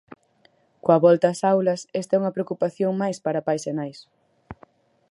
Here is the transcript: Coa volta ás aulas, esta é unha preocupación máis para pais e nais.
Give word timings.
Coa 0.83 0.99
volta 1.05 1.27
ás 1.33 1.41
aulas, 1.53 1.81
esta 2.01 2.13
é 2.15 2.19
unha 2.21 2.35
preocupación 2.35 2.91
máis 3.01 3.17
para 3.25 3.45
pais 3.47 3.63
e 3.71 3.73
nais. 3.79 3.99